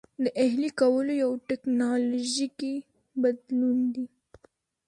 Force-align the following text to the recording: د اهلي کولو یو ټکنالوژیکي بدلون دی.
د 0.23 0.25
اهلي 0.43 0.69
کولو 0.79 1.11
یو 1.23 1.31
ټکنالوژیکي 1.49 2.73
بدلون 3.21 3.77
دی. 3.93 4.05